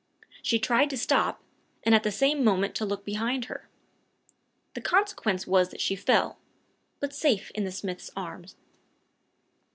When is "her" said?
3.45-3.69